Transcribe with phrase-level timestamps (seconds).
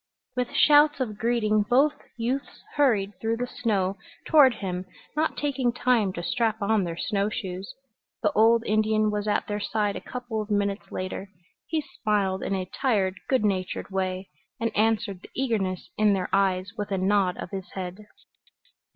[0.35, 4.85] With shouts of greeting both youths hurried through the snow toward him,
[5.15, 7.71] not taking time to strap on their snow shoes.
[8.23, 11.29] The old Indian was at their side a couple of minutes later.
[11.67, 14.27] He smiled in a tired good natured way,
[14.59, 18.07] and answered the eagerness in their eyes with a nod of his head.